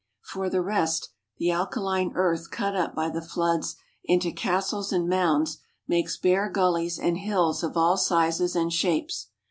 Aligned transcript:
For 0.23 0.49
the 0.49 0.63
rest, 0.63 1.09
the 1.37 1.51
alkaline 1.51 2.11
earth 2.15 2.49
cut 2.49 2.75
up 2.75 2.95
by 2.95 3.09
the 3.11 3.21
floods 3.21 3.75
into 4.03 4.31
castles 4.31 4.91
and 4.91 5.07
mounds, 5.07 5.59
makes 5.87 6.17
bare 6.17 6.49
gullies 6.49 6.97
and 6.97 7.19
hills 7.19 7.61
of 7.61 7.77
all 7.77 7.97
sizes 7.97 8.55
and 8.55 8.73
shapes. 8.73 9.27